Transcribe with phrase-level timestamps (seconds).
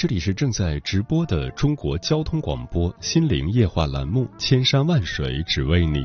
[0.00, 5.98] 这里是正在直播的中国交通广播心灵夜话栏目《千山万水只为你》。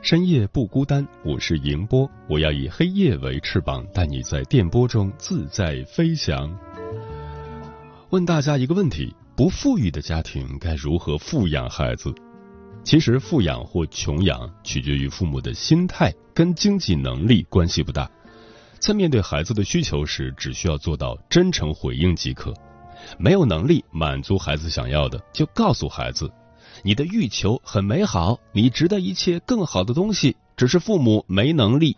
[0.00, 6.58] 深夜不孤单，我是迎波，我要以黑夜为翅膀，带你在电波中自在飞翔。
[8.08, 12.14] 问大家一个问题：不富裕的家庭该如何富养孩子？
[12.82, 18.10] 其实，富养或穷养取决于父母的心态，跟经济能力关系不大。
[18.78, 22.54] 在面对孩子的需求时，只需要做到真诚回应即可。
[23.18, 26.30] 没有能力满足孩子想要的，就告诉孩子。
[26.82, 31.96] 你的欲求很美好，你值得一切更好的东西，只是父母没能力。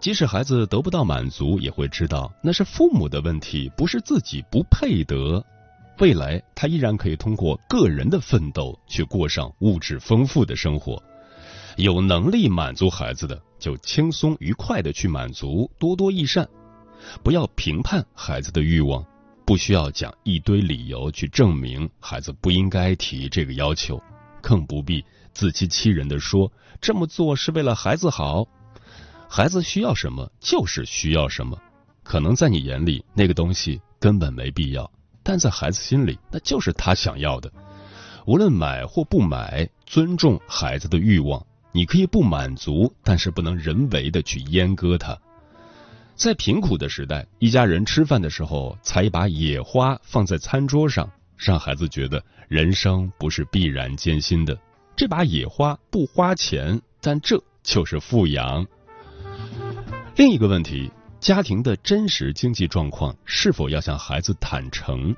[0.00, 5.44] 即使孩子得不到满足，也会知道那是父母的问题，不是自己不配得。
[5.98, 11.02] 未来他依然可以通过个人的奋斗去过上物质丰富的生活。
[11.76, 16.48] 有能力满足孩子的，就轻松愉快的去满足，多多益善。
[17.22, 19.04] 不要评判孩子的欲望。
[19.48, 23.98] 不需要讲一堆理由去证明孩子不应该提这个要求，
[24.42, 28.46] 更不必自欺欺人的说这么做是为了孩子好。
[29.26, 31.58] 孩子需要什么就是需要什么，
[32.02, 37.50] 可能在你眼里那个东西根本没必要，但在孩子心里那就是他想要的。
[38.26, 45.18] 无论买或不买，尊重孩子的欲望，你可以不满足，但是不能人为的去阉割他。
[46.18, 54.58] 在贫苦的时代，一家人吃饭的时候，采一把野花放在餐桌上，让孩子觉得人生不是必然艰辛的。
[54.96, 58.66] 这把野花不花钱，但这就是富养。
[60.16, 60.90] 另一个问题，
[61.20, 65.14] 家庭的真实经济状况是否要向孩子坦诚？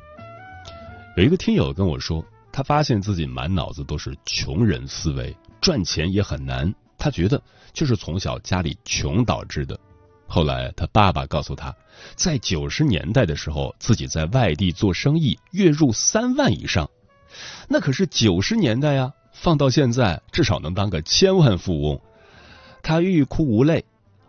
[1.16, 2.22] 有一个听友跟我说，
[2.52, 6.74] 他发现自己满脑子都是穷人思维，赚钱也很难。
[6.98, 9.80] 他觉得就是从小家里穷导致的。
[10.30, 11.74] 后来，他爸爸告诉他，
[12.14, 16.88] 在九十年代的时候，自己在外地做生意，月入三万以上，
[17.68, 19.12] 那可是九十年代呀。
[19.32, 21.98] 放到现在，至少能当个千万富翁。
[22.82, 23.82] 他欲哭无泪，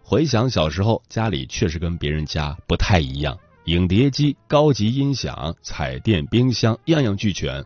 [0.03, 7.65] 回想小时候，家里确实跟别人家不太一样，影碟机、高级音响、彩电、冰箱，样样俱全。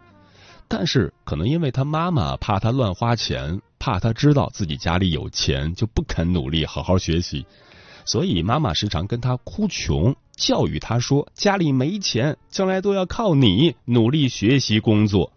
[0.68, 7.46] 但是，可能因为他妈妈怕他乱花钱，怕他知道自己家里有钱，就不肯努力好好学习。
[8.06, 15.32] 所以妈妈时常跟他哭穷，教育他说：“家里没钱，将来都要靠你努力学习工作。”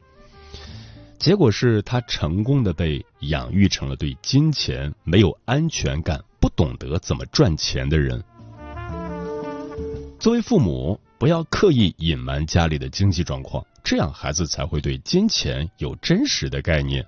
[1.19, 8.23] 结果是他成功的被养育成了对金钱没有安全感、不懂得怎么赚钱的人。
[10.21, 17.05] 作为父母，不要刻意隐瞒家里的经济状况，这样孩子才会对金钱有真实的概念。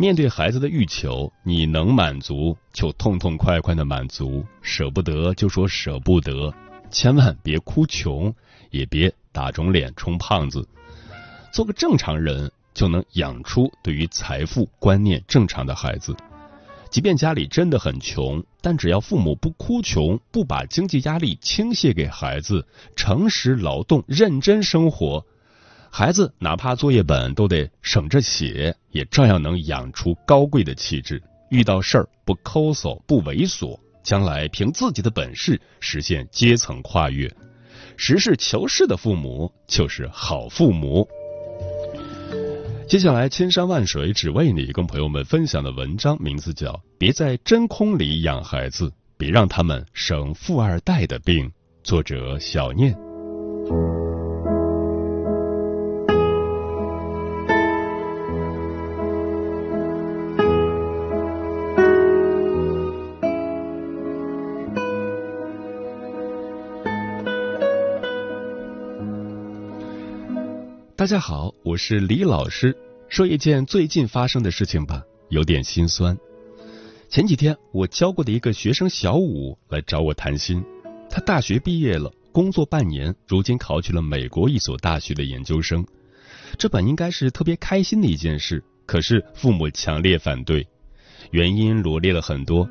[0.00, 6.54] 面对孩子的欲求，你能满足就痛痛快快的满足，舍不得就说舍不得，
[6.90, 8.34] 千万别哭穷，
[8.70, 10.66] 也别打肿脸充胖子。
[11.52, 16.16] 做个正常人，就能养出对于财富观念正常的孩子。
[16.88, 25.26] 即便家里真的很穷，但只要父母不哭穷，不把经济压力倾泻给孩子，诚实劳动，认真生活。
[25.92, 31.22] 孩子哪怕作业本都得省着写，也照样能养出高贵的气质。
[31.50, 37.28] 遇到事儿不抠搜不猥琐，将来凭自己的本事实现阶层跨越。
[37.96, 41.06] 实事求是的父母就是好父母。
[42.88, 51.46] 接下来，千山万水只为你，跟朋友们分享的文章名字叫《别在真空里养孩子，别让他们生富二代的病》，
[51.82, 52.96] 作者小念。
[71.10, 72.72] 大家好，我是李老师。
[73.08, 76.16] 说一件最近发生的事情吧，有点心酸。
[77.08, 80.64] 前几天，我教过的一个学生小五来找我谈心。
[81.10, 85.84] 他大学毕业了，工作半年，如今考取了美国一所大学的研究生。
[86.56, 90.64] 这本应该是特别开心的一件事，可是父母强烈反对，
[91.32, 92.70] 原因罗列了很多。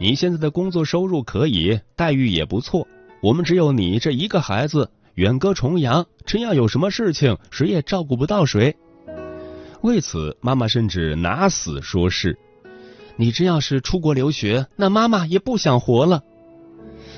[0.00, 2.88] 你现在的工作收入可以，待遇也不错，
[3.22, 4.90] 我们只有你这一个孩子。
[5.18, 8.76] 远隔重洋，真要有什么事情，谁也照顾不到谁。
[9.80, 12.38] 为此，妈妈甚至拿死说事：
[13.16, 16.22] 你真要是出国留学，那妈妈也不想活了。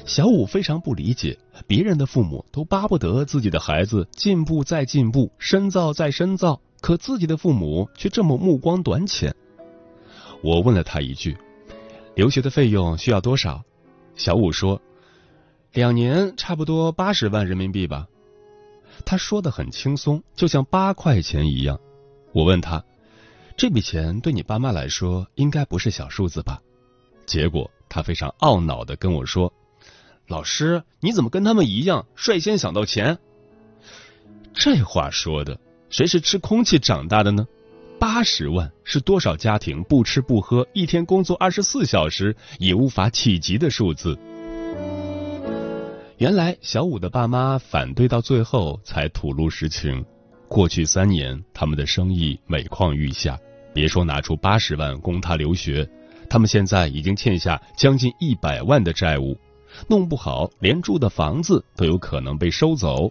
[0.06, 9.34] 小五非常不理解，别人的父母都巴不得自己的孩子进步再进步，深造再深造，可自己的父母却这么目光短浅。
[10.42, 11.36] 我问了他一句
[12.16, 13.62] ：“留学的费用需要多少？”
[14.16, 14.80] 小五说
[15.72, 18.06] ：“两年差不多八十万人民币吧。”
[19.06, 21.78] 他说的很轻松，就像八块钱一样。
[22.32, 22.84] 我问他
[23.56, 26.60] ：“这笔钱对你爸妈来说应该不是小数字吧？”
[27.24, 29.52] 结果他非常懊恼的跟我说
[30.28, 33.18] ：“老师，你怎么跟他们一样，率先想到钱？”
[34.52, 35.58] 这话说的，
[35.88, 37.46] 谁是吃空气长大的呢？
[37.98, 44.18] 八十万是多少家庭不吃不喝，一天工作二十四小时也无法企及的数字。
[46.20, 50.04] 原来小五的爸妈反对到最后才吐露实情。
[50.48, 53.38] 过去三年，他们的生意每况愈下，
[53.72, 55.88] 别说拿出八十万供他留学，
[56.28, 59.34] 他们现在已经欠下将近一百万的债务，
[59.88, 63.10] 弄不好连住的房子都有可能被收走。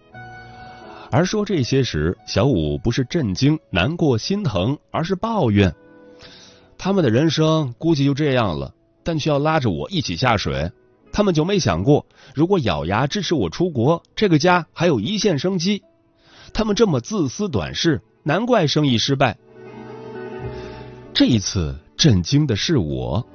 [1.09, 5.73] 而说这些时，小五不是震惊、难过、心疼，而是抱怨：
[6.77, 8.71] 他们的人生估计就这样了，
[9.03, 10.71] 但却要拉着我一起下水。
[11.11, 15.83] 他们就没想过，如果咬牙支持我出国，这个家还有一线生机。
[16.53, 19.37] 他们这么自私短视，难怪生意失败。
[21.13, 23.27] 这一次震惊的是我，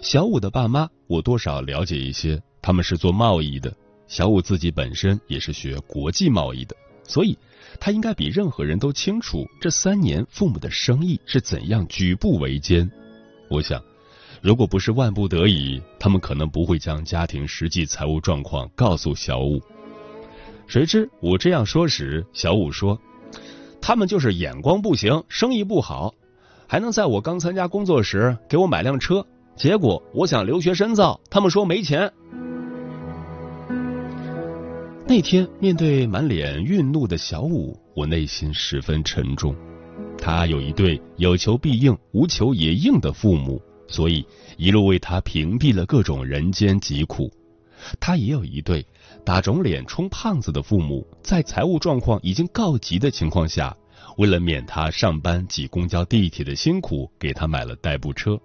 [0.00, 3.72] 小五的爸妈，我多少了解一些，他们是做贸易的。
[4.08, 7.38] 小五自己本身也是学国际贸易的，所以
[7.80, 12.90] 他应该比任何人都清楚这三年父母的生意是怎样举步维艰。
[13.48, 13.82] 我想，
[14.42, 19.62] 如果不是万不得已，他们可能不会将家庭实际财务状况告诉小五。
[20.66, 23.00] 谁知我这样说时，小五说
[23.80, 26.12] ：“他们就是眼光不行，生意不好，
[26.66, 29.24] 还能在我刚参加工作时给我买辆车。
[29.54, 32.12] 结果我想留学深造，他们说没钱。”
[35.06, 39.54] 那天面对满脸愠怒的小五，我内心十分沉重。
[40.18, 43.62] 他有一对有求必应、无求也应的父母，
[43.92, 47.30] 所以一路为他屏蔽了各种人间疾苦。
[48.00, 48.84] 他也有一对。
[49.24, 53.76] 打肿脸充胖子的父母，在财务状况已经告急的情况下，
[54.16, 58.36] 为了免他上班挤公交、地铁的辛苦，给他买了代步车。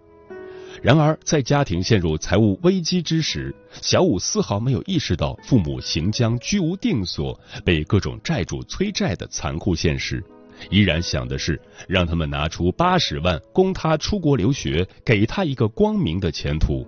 [0.84, 10.24] 然而，在家庭陷入财务危机之时，小五丝毫没有意识到父母行将居无定所、被各种债主催债的残酷现实，
[10.70, 16.88] 依然想的是让他们拿出八十万供他出国留学，给他一个光明的前途。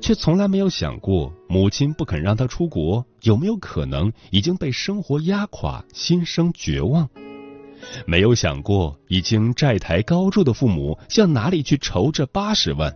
[0.00, 7.08] 却从来没有想过，母亲不肯让他出国，有没有可能已经被生活压垮，心生绝望？
[8.06, 12.94] 没有想过，已经债台高筑的父母向哪里去筹这八十万？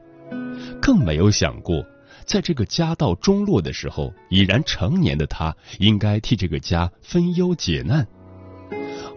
[0.80, 1.84] 更没有想过，
[2.26, 8.06] 在这个家道中落的时候，已然成年的他应该替这个家分忧解难。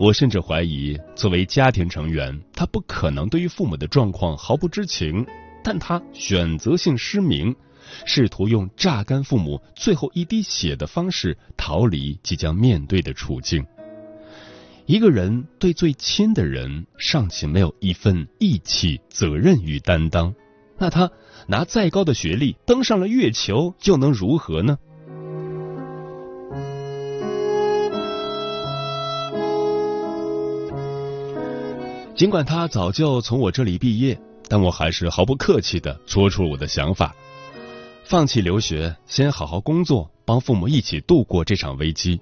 [0.03, 5.25] 我甚至怀疑，作为家庭成员，他不可能对于父母的状况毫不知情，
[5.63, 7.55] 但他选择性失明。
[8.03, 13.65] 试图用榨干父母最后一滴血的方式逃离即将面对的处境。
[14.87, 20.35] 一个人对最亲的人尚且没有一份义气、责任与担当，
[20.77, 21.09] 那他
[21.47, 24.77] 拿再高的学历登上了月球又能如何呢？
[32.15, 37.15] 尽管他早就从我这里毕业，但我还是毫不客气的说出了我的想法。
[38.03, 42.21] 放弃留学，先好好工作，帮父母一起度过这场危机。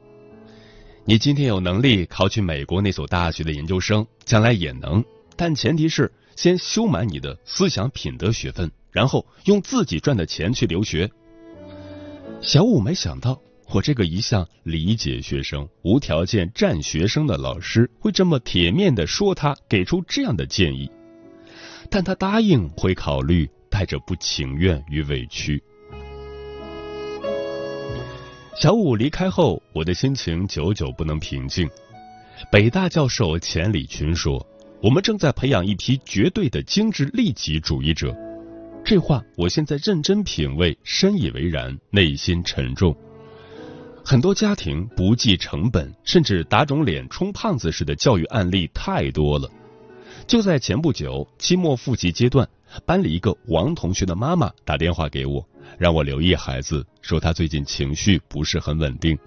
[1.04, 5.04] 你今天有能力考取美国那所大学的研究生，将来也能，
[5.36, 11.12] 但前提是先修满你的思想品德学分，然后用自己赚的钱去留学。
[12.40, 13.42] 小五没想到，
[13.74, 20.92] 我这个一向理解学生、无条件站学生的老师，会这么铁面的说他，给出这样的建议。
[21.90, 25.62] 但他答应会考虑，带着不情愿与委屈。
[28.60, 31.70] 小五离开后，我的心情久久不能平静。
[32.52, 34.46] 北大教授钱理群说
[34.84, 38.14] ：“我们正在培养一批绝对的精致利己主义者。”
[38.84, 42.94] 这话我现在认真品味，深以为然，内心沉重。
[44.04, 49.50] 很多家庭不计成本，甚至打肿脸充胖子式的教育案例太多了。
[50.28, 52.48] 就在前不久，期末复习阶段，
[52.86, 55.46] 班里一个王同学的妈妈打电话给我。
[55.78, 59.18] 让我留意孩子，说他最近情绪不是很稳定。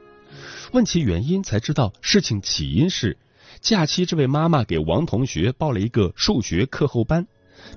[0.72, 3.16] 问其原因，才知道事情起因是
[3.60, 7.26] 假期这位妈妈给王同学报了一个数学课后班，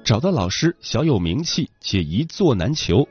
[0.04, 3.08] 找到老师小有名气且一座难求，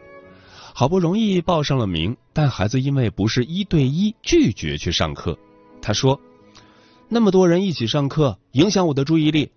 [0.78, 5.38] 好不容易报上了名，但孩子因为不是一对一，拒绝去上课。
[5.80, 6.20] 他说
[7.08, 9.50] ：“那么多人一起上课，影响我的注意力。”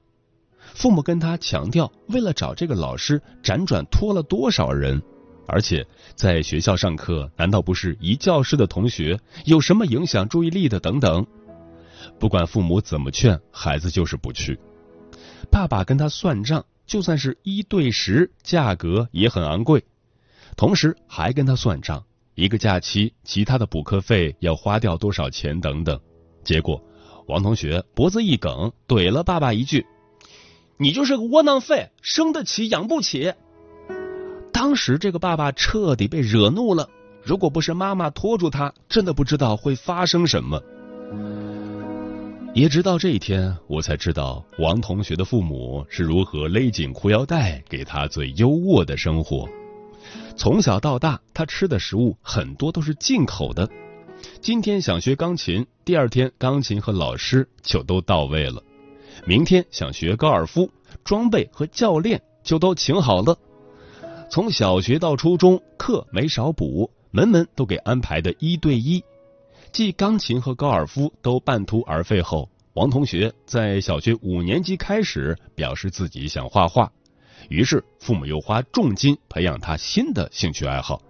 [0.74, 5.04] 父母跟他强调，为了找这个老师，辗转托了多少人。
[5.46, 5.86] 而且
[6.16, 9.20] 在学校上课，难道不是一教室的同学？
[9.44, 10.80] 有什么影响注意力的？
[10.80, 11.28] 等等。
[12.18, 14.58] 不管父母怎么劝，孩子就是不去。
[15.52, 19.84] 爸爸跟他算账，就算是一对十，价格也很昂贵。
[20.56, 22.04] 同时还跟他算账，
[22.36, 26.00] 一个假期其他的补课费要花掉多少钱等等。
[26.44, 26.82] 结果
[27.28, 29.86] 王同学脖子一梗，怼了爸爸一句
[30.78, 33.34] ：“你就是个窝囊废，生得起养不起。”
[34.52, 36.90] 当时这个爸爸彻底被惹怒了，
[37.24, 40.62] 如果不是妈妈拖住他，真的不知道会发生什么。
[42.56, 49.48] 也直到这一天，我才知道王同学的父母是如何勒紧裤腰带给他最优渥的生活。
[50.40, 53.70] 从小到大，他吃的食物很多都是进口的。
[54.40, 58.64] 今天想学钢琴，第二天钢琴和老师就都到位了；
[59.26, 60.72] 明天想学高尔夫，
[61.04, 63.38] 装备和教练就都请好了。
[64.32, 69.04] 从小学到初中，课没少补，门门都给安排的一对一。
[69.74, 76.90] 继钢琴和高尔夫都半途而废后，王同学在小学五年级开始表示自己想画画，
[77.48, 81.02] 于是父母又花重金培养他新的兴趣爱好。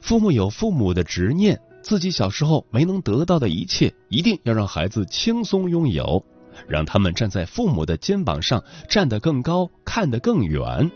[0.00, 6.24] 父母有父母的执念，自己小时候没能得到的一切，一定要让孩子轻松拥有，
[6.66, 10.90] 让他们站在父母的肩膀上，站得更高，看得更远。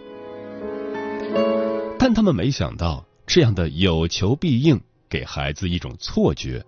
[1.99, 6.65] 但他们没想到，这样的有求必应，给孩子一种错觉：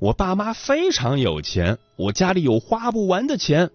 [0.00, 3.70] 我爸妈非常有钱，我家里有花不完的钱，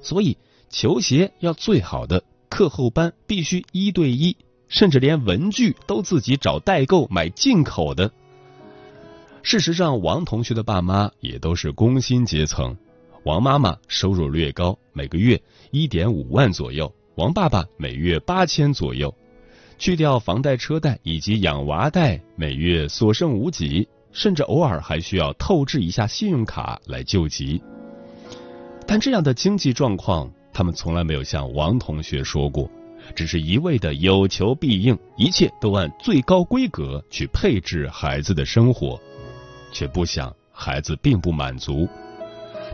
[0.00, 0.36] 所以
[0.68, 4.36] 球鞋要最好的，课后班必须一对一，
[4.68, 8.10] 甚至连文具都自己找代购买进口的。
[9.42, 12.76] 事实上，王同学的爸妈也都是工薪阶层，
[13.22, 15.40] 王妈妈收入略高，每个月
[15.70, 19.14] 一点五万左右，王爸爸每月八千左右。
[19.78, 27.62] 去掉房贷、车贷以及养娃贷，每月所剩无几，甚至偶尔还需要透支一下信用卡来救急。
[28.86, 32.70] 但这样的经济状况，他们从来没有向王同学说过，
[33.14, 39.00] 只是一味的有求必应，一切都按最高规格去配置孩子的生活，
[39.72, 41.88] 却不想孩子并不满足。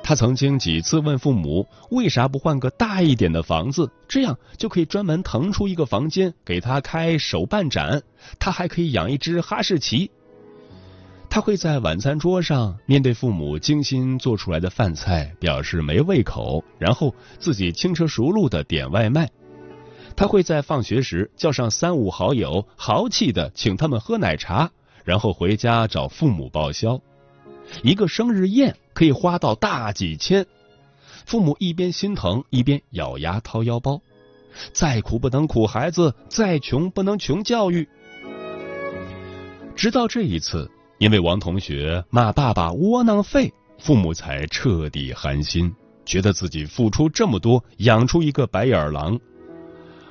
[0.03, 8.03] 他曾经几次问父母，为啥不换个大一点的房子，这样就可以专门腾出一个房间给他开手办展，
[8.39, 10.11] 他还可以养一只哈士奇。
[11.37, 19.31] 他会在晚餐桌上面对父母精心做出来的饭菜表示没胃口，然后自己轻车熟路的点外卖。
[20.17, 24.71] 他会在放学时叫上三五好友，豪气的请他们喝奶茶，
[25.05, 27.03] 然后回家找父母报销。
[27.83, 30.47] 一个生日宴可以花到大几千，
[31.27, 34.01] 父母一边心疼一边咬牙掏腰包，
[34.73, 37.87] 再苦不能苦孩子，再穷不能穷教育。
[39.77, 45.75] 直到这一次，因为王同学骂爸爸窝囊废，父母才彻底寒心，
[46.05, 49.19] 觉得自己付出这么多，养出一个白眼狼。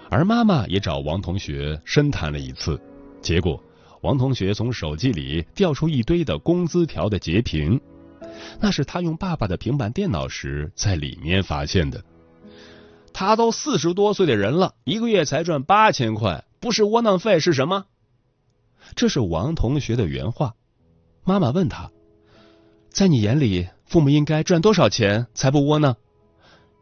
[0.10, 2.80] 而妈妈也找王同学深谈了一次，
[3.22, 3.62] 结果。
[4.02, 7.82] 王同学从手机里调出一堆的工资条的截屏，
[8.60, 12.04] 那是他用爸爸的平板电脑时在里面发现的。
[13.12, 17.86] 他都四十多岁的人了，一个月才赚八千块，不是窝囊废是什么？
[18.96, 20.54] 这是王同学的原话。
[21.28, 21.90] 妈妈问他，
[22.90, 25.98] 在你眼里，父母应该赚多少钱才不窝囊？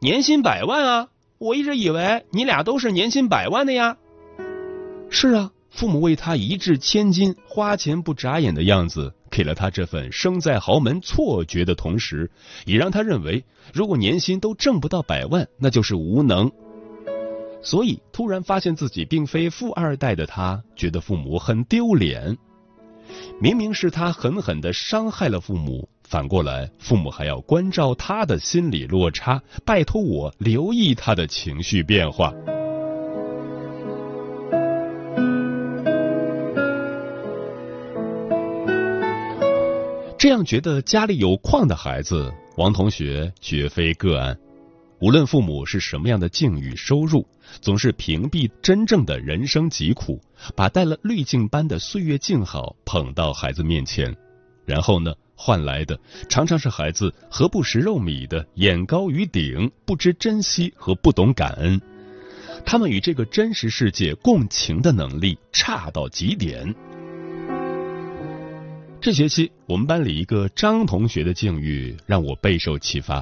[0.01, 1.07] 年薪百万啊！
[1.38, 3.97] 我一直以为你俩都是年薪百万的呀。
[5.09, 5.51] 是啊。
[5.69, 12.29] 父母为他一掷千金，花钱不眨眼的样子，给了他这份生在豪门错觉的同时，
[12.65, 16.51] 也让他认为，如果年薪都挣不到百万，那就是无能。
[17.63, 22.38] 所以，突然发现自己并非富二代的他，觉得父母很丢脸。
[23.39, 32.34] 明明是他狠狠的伤害了父母，反过来，父母还要关照他的心理落差，拜托我留意他的情绪变化。
[40.17, 44.38] 这样觉得家里有矿的孩子，王同学绝非个案。
[45.03, 47.27] 无论父母是什么样的境遇、收入，
[47.60, 50.22] 总是屏蔽真正的人生疾苦，
[50.55, 54.15] 把带了滤镜般的岁月静好捧到孩子面前，
[54.65, 61.81] 然后呢，换来的常常是孩子何不食肉糜的眼高于顶，不知珍惜和不懂感恩。
[62.65, 66.74] 他们与这个真实世界共情的能力差到极点。
[69.01, 73.22] 这学期我们班里一个张同学的境遇让我备受启发。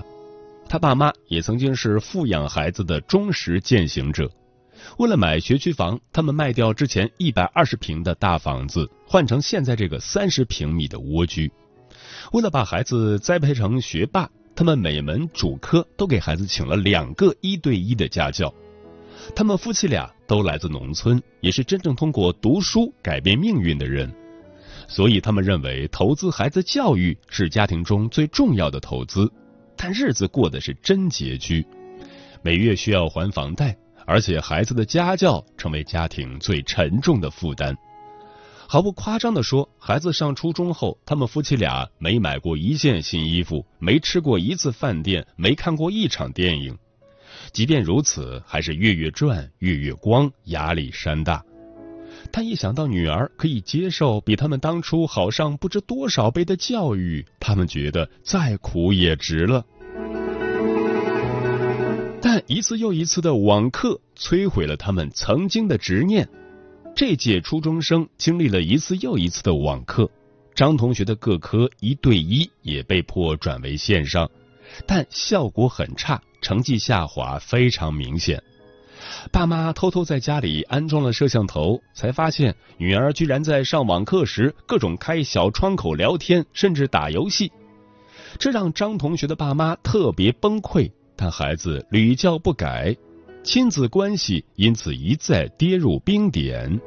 [0.71, 4.31] 他爸妈也曾经是富养孩子的忠实践行者。
[4.99, 11.51] 为了买学区房，他们卖掉之前一百二十平的大房子，换成现在这个三十平米的蜗居。
[12.31, 18.53] 为了把孩子栽培成学霸，他们每门主科都给孩子请了两个一对一的家教。
[19.35, 24.09] 他们夫妻俩都来自农村，也是真正通过读书改变命运的人，
[24.87, 29.29] 所以他们认为投资孩子教育是家庭中最重要的投资。
[29.83, 31.65] 但日子过得是真拮据，
[32.43, 37.75] 每月需要还房贷，而且孩子的家教成为家庭最沉重的负担。
[38.67, 46.77] 毫不夸张的说，孩子上初中后，他们夫妻俩没买过一件新衣服，没吃过一次饭店，没看过一场电影。
[47.51, 51.43] 即便如此，还是月月赚，月月光，压力山大。
[52.31, 59.65] 但一想到女儿可以接受比他们当初好上不知多少倍的教育，他们觉得再苦也值了。
[62.48, 66.27] 一次又一次的网课摧毁了他们曾经的执念。
[66.95, 70.10] 这届初中生经历了一次又一次的网课，
[70.53, 74.29] 张同学的各科一对一也被迫转为线上，
[74.86, 78.41] 但效果很差，成绩下滑非常明显。
[79.31, 87.51] 爸妈偷偷在家里安装了摄像头，才发现女儿居然在上网课时各种开小窗口聊天，甚至打游戏。
[88.38, 90.91] 这让张同学的爸妈特别崩溃，
[91.23, 92.97] 但孩子屡教不改，
[93.43, 96.81] 亲子关系因此一再跌入冰点。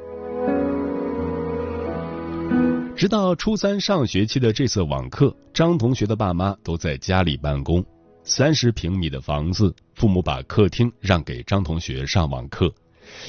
[2.97, 7.85] 直到初三上学期的这次网课，张同学的爸妈都在家里办公。
[8.25, 12.75] 三十平米的房子，父母把客厅让给张同学上网课，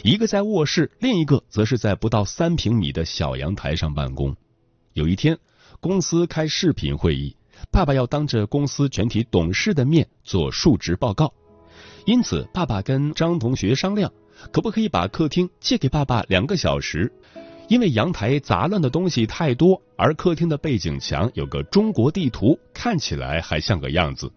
[0.04, 4.36] 一个在卧室，另一个则是在不到三平米的小阳台上办公。
[4.94, 5.38] 有一天，
[5.80, 7.36] 公司开视频会议，
[7.72, 11.34] 爸爸要当着公司全体董事的面做述职报告，
[12.06, 14.12] 因此爸爸跟张同学商量，
[14.52, 17.12] 可不可以把客厅借给爸爸两个小时，
[17.68, 24.32] 因为阳台杂乱的东西太多，而客厅的背景墙有个中国地图，看起来还像个样子。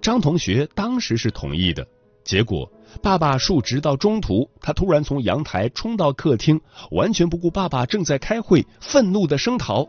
[0.00, 1.86] 张同学当时是同意的，
[2.24, 2.70] 结果
[3.02, 9.86] 爸爸述职到中途，他突然从阳台冲到客厅，完全不顾爸爸正在开会，愤怒的声讨：“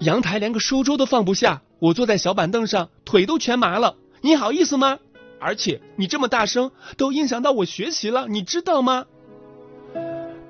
[0.00, 4.98] 阳台连个书桌都放不下，我坐在小板凳上，腿都全麻了，你好意思吗？
[5.40, 9.06] 而且你这么大声，都影响到我学习了，你知道吗？”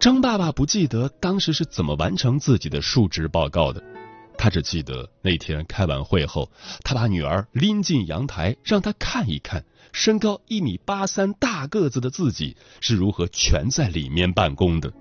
[0.00, 3.82] 张爸爸不记得当时是怎么完成自己的述职报告的。
[4.38, 6.50] 他只记得那天开完会后，
[6.85, 14.92] 他把女儿拎进阳台，让她看一看身高一米八三大个子的自己是如何全在里面办公的。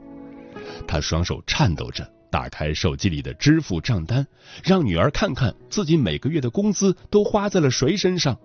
[0.87, 4.27] 他双手颤抖着打开手机里的支付账单，
[4.61, 8.37] 让女儿看看自己每个月的工资都花在了谁身上。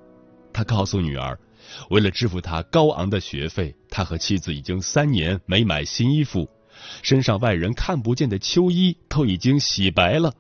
[0.53, 1.37] 他告诉女儿，
[1.89, 6.49] 为了支付他高昂的学费，他和妻子已经三年没买新衣服，
[7.03, 10.33] 身上外人看不见的秋衣都已经洗白了。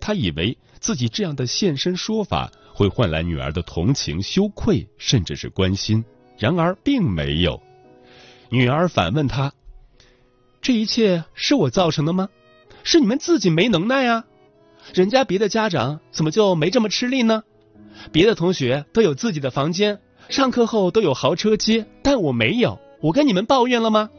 [0.00, 6.04] 他以为自己这样的现身说法会换来女儿的同情、羞愧，甚至是关心，
[6.36, 7.62] 然而并没有。
[8.50, 9.52] 女儿反问他
[10.60, 12.28] ：“这一切是我造成的吗？
[12.84, 14.24] 是你们自己没能耐啊？
[14.94, 17.44] 人家别的家长怎么就没这么吃力呢？
[18.10, 22.80] 别的同学都有自己的房间，上课后都有豪车接，但我没有。
[23.00, 24.10] 我跟你们抱怨了吗？”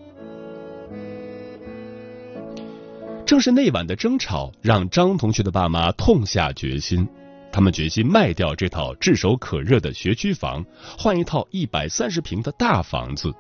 [3.26, 7.08] 正是那晚的争吵，让张同学的爸妈痛下决心。
[7.52, 10.66] 他们决心卖掉这套炙手可热的学区房，
[10.98, 13.34] 换一套一百三十平的大房子，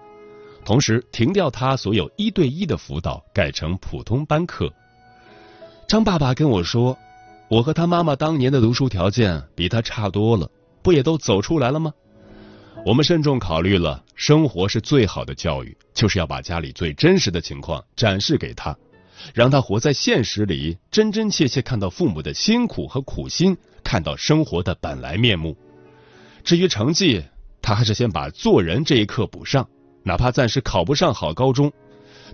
[0.64, 4.72] 同时停掉他所有一对一的辅导，改成普通班课。
[5.94, 6.98] 张爸爸跟我说
[7.48, 10.50] ：“我和他妈妈当年的读书条件比他差多了，
[10.82, 11.94] 不也都走出来了吗？
[12.84, 18.76] 我们慎重考虑了，生活是最好的教育，就是要把家里最真实的情况展示给他。”
[19.36, 25.56] 让他活在现实里，真真切切看到父母的辛苦和苦心，看到生活的本来面目。
[26.44, 27.24] 至于成绩，
[27.62, 29.70] 他还是先把做人这一课补上，
[30.02, 31.72] 哪怕暂时考不上好高中，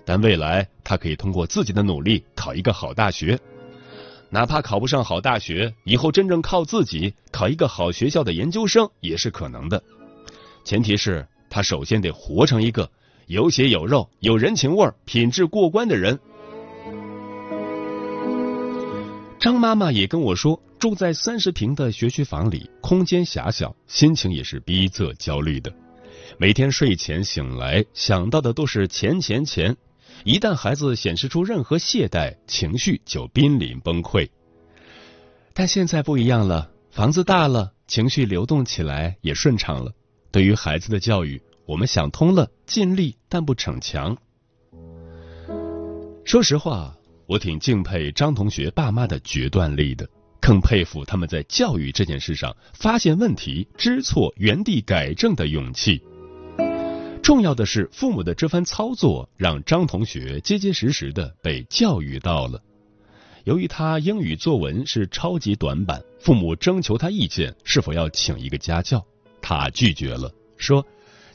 [0.06, 3.38] 但未来他可以通过自己的努力考一个好大学。
[4.32, 9.82] 哪怕考不上好大学，以后真正靠自己考一个好学校的研究生也是可能的。
[10.64, 12.88] 前提是他首先得活成一个
[13.26, 16.18] 有血有肉、有人情味、品质过关的人。
[19.40, 25.72] 张妈妈也跟我说，住在三十平的学区房里，空间狭小，心情也是逼仄焦虑的。
[26.38, 29.76] 每天睡前醒来，想到的都是钱钱钱。
[30.24, 34.28] 一旦孩子显示出任何懈怠，情绪就濒临崩溃。
[35.52, 39.92] 但现在不一样了，房子大了，情绪流动起来也顺畅了。
[40.30, 44.16] 对于孩子的教育，我们想通了，尽力但不逞强。
[46.24, 46.94] 说实话。
[47.26, 50.04] 我挺敬佩张同学爸妈的决断力的，
[50.40, 56.02] 更佩服他们在教育这件事上发现问题、知错、原地改正的勇气。
[57.22, 62.60] 重要的是，父母的这番操作让张同学结结实实的被教育到了。
[63.44, 69.04] 由于他英语作文是超级短板，父母征求他意见是否要请一个家教，
[69.40, 70.84] 他拒绝了，说。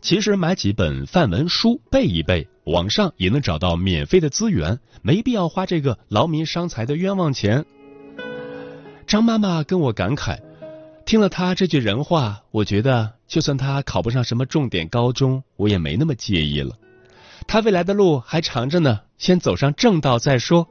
[0.02, 7.66] 其实买几本范文书背一背，网上也能找到免费的资源，没必要花这个劳民伤财的冤枉钱。
[9.08, 10.40] 张妈妈跟我感慨，
[11.06, 16.76] 听了他这句人话，我觉得就算他考不上什么重点高中，我也没那么介意了。
[17.48, 20.68] 他未来的路还长着呢，先走上正道再说。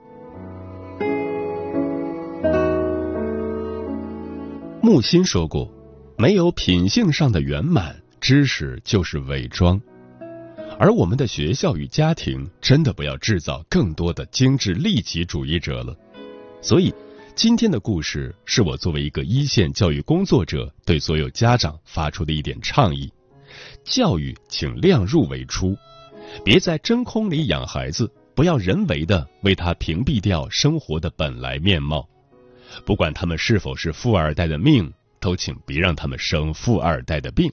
[4.83, 5.73] 木心说过，
[6.19, 7.97] 没有品性上的圆满。
[8.21, 9.79] 知识就是伪装，
[10.79, 15.95] 而我们的学校与家庭真的不要制造更多的精致利己主义者了。
[16.63, 16.95] 所以，
[17.35, 23.13] 今天的故事是我作为一个一线教育工作者对所有家长发出的一点倡议：
[23.83, 25.77] 教育请量入为出，
[26.45, 32.09] 别在真空里养孩子，不要人为的为他屏蔽掉生活的本来面貌。
[32.87, 37.53] 不管他们是否是富二代的命，都请别让他们生富二代的病。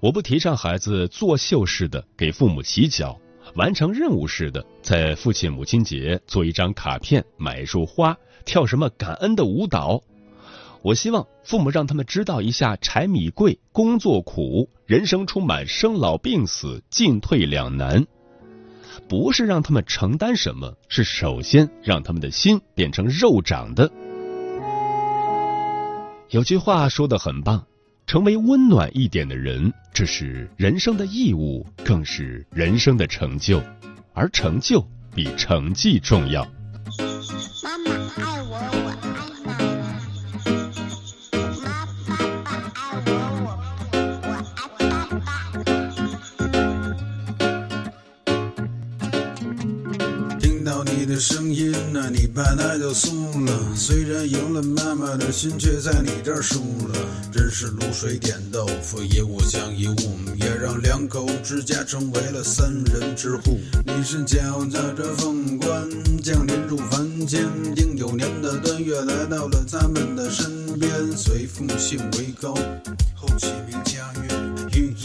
[0.00, 3.20] 我不提倡孩子作秀似的给父母洗脚，
[3.54, 10.02] 完成任务似的在父亲母亲节做一张卡片、买一束花、跳什么感恩的舞蹈。
[10.82, 18.06] 我希望父母让他们知道一下柴米贵、工作苦、人生充满生老病死、进退两难。
[19.08, 23.90] 不是让他们承担什么，是首先让他们的心变成肉长的。
[26.30, 27.64] 有句话说的很棒。
[28.08, 33.62] 成为温暖一点的人，这是人生的义务，更是人生的成就，
[34.14, 34.82] 而成就
[35.14, 36.50] 比成绩重要。
[51.08, 53.74] 的声音，那你爸那就松了。
[53.74, 56.94] 虽然赢了妈妈的心，却在你这儿输了。
[57.32, 63.58] 真是卤水点豆腐，一物降一物，也让两口之家成为了三人之户。
[63.86, 65.88] 你是脚踏着凤冠
[66.22, 67.42] 降临入凡间，
[67.74, 72.52] 丁酉年的端月来到了咱们的身边，随父姓为高，
[73.14, 74.27] 后起名家约，寓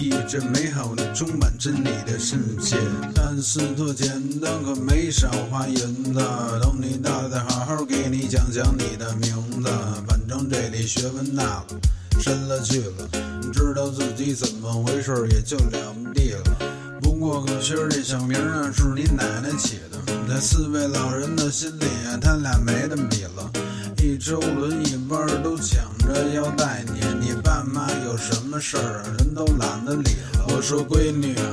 [0.04, 2.78] 意着美好的充满真理的世界。
[3.16, 6.20] 看似多简单，可没少花银子。
[6.62, 9.70] 等你大了好好给你讲讲你的名字，
[10.08, 11.66] 反正这里学问大了。
[12.20, 13.10] 深了去了，
[13.52, 16.44] 知道自己怎么回事也就了不地了。
[17.02, 23.52] 不过可惜这小名啊是你奶奶起的，在四位老人的心里啊，他俩没得比了。
[24.04, 30.46] 一周轮一班都抢着要带你，你爸妈有什么事儿人都懒得理了。
[30.50, 31.48] 我说闺女啊，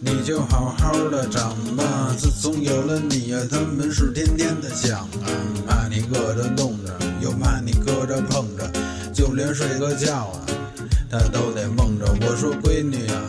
[0.00, 2.12] 你就好好的长吧。
[2.18, 5.30] 自从有了你呀，他们是天天的想啊，
[5.64, 8.68] 怕你搁着冻着，又怕你搁着碰着。
[9.14, 10.42] 就连睡个觉啊，
[11.08, 12.06] 他都得梦着。
[12.22, 13.22] 我说闺女啊，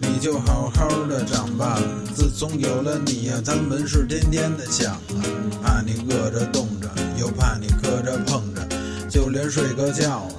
[0.00, 1.80] 你就好好的长吧。
[2.12, 5.22] 自从有了你呀，他们是天天的想啊，
[5.62, 7.68] 怕你饿着冻着，又怕你
[8.04, 8.62] 着碰着。
[9.08, 10.30] 就连睡个觉啊，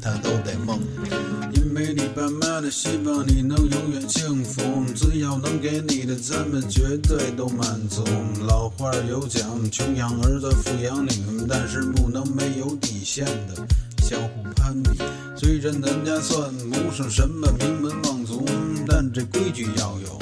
[0.00, 0.78] 他都得梦。
[1.54, 4.62] 因为你爸妈的希望你能永远幸福，
[4.94, 8.02] 只要能给你的，咱们绝对都满足。
[8.46, 11.10] 老话有讲，穷养儿子，富养女，
[11.48, 13.66] 但是不能没有底线的。
[14.02, 14.98] 相互攀比，
[15.36, 18.44] 虽然咱家算不上什么名门望族，
[18.86, 20.18] 但这规矩要有，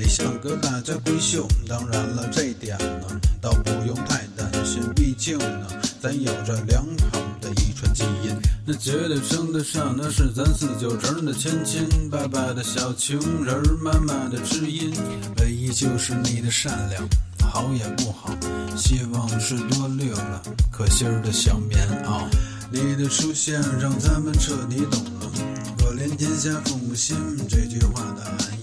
[0.00, 1.46] 得像个大家闺秀。
[1.68, 5.66] 当然了，这点呢，倒不用太担心，毕竟呢，
[6.00, 6.82] 咱有着良
[7.12, 8.34] 好的遗传基因。
[8.64, 14.90] 那绝对称得上的是咱四九城的千金，爸爸的小情人，妈妈的知音，
[15.38, 17.06] 唯一就是你的善良。
[17.38, 18.34] 好也不好，
[18.76, 22.24] 希望是多虑了，可心儿的小棉袄。
[22.70, 25.30] 你的出现让咱们彻底懂了
[25.76, 27.16] “可怜天下父母心”
[27.50, 28.59] 这句话的含义。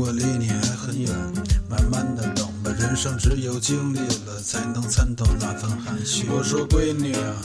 [0.00, 1.10] 我离你还很远，
[1.68, 2.72] 慢慢的等吧。
[2.78, 6.26] 人生只有经历了，才能参透那份含蓄。
[6.30, 7.36] 我说闺女啊，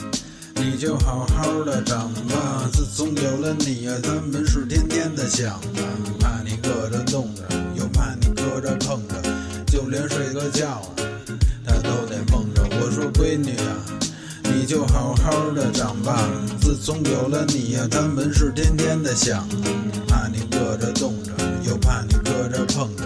[0.54, 2.66] 你就好好的长吧。
[2.72, 5.60] 自从有了你啊，他们是天天的想啊，
[6.18, 7.42] 怕你搁着冻着，
[7.74, 9.22] 又怕你搁着碰着，
[9.66, 10.96] 就连睡个觉啊，
[11.62, 12.62] 他都得梦着。
[12.80, 13.76] 我说闺女啊，
[14.44, 16.26] 你就好好的长吧。
[16.58, 19.46] 自从有了你啊，他们是天天的想，
[20.08, 21.32] 怕你搁着冻，着
[22.76, 23.04] 碰着，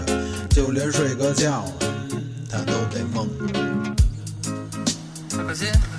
[0.49, 1.63] 就连睡个觉，
[2.49, 3.47] 他都得梦着。
[5.29, 5.90] 小心。